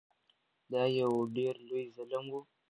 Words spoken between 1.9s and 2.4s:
ظلم و.